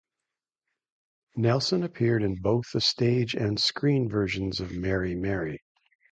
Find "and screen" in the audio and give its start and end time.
3.35-4.09